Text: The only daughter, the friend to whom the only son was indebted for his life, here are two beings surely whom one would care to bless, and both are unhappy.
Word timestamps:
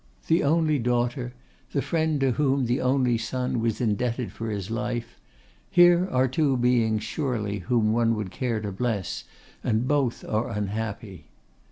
The 0.25 0.43
only 0.43 0.79
daughter, 0.79 1.35
the 1.73 1.81
friend 1.83 2.19
to 2.21 2.31
whom 2.31 2.65
the 2.65 2.81
only 2.81 3.19
son 3.19 3.59
was 3.59 3.79
indebted 3.79 4.31
for 4.31 4.49
his 4.49 4.71
life, 4.71 5.19
here 5.69 6.09
are 6.11 6.27
two 6.27 6.57
beings 6.57 7.03
surely 7.03 7.59
whom 7.59 7.93
one 7.93 8.15
would 8.15 8.31
care 8.31 8.59
to 8.61 8.71
bless, 8.71 9.25
and 9.63 9.87
both 9.87 10.25
are 10.25 10.49
unhappy. 10.49 11.27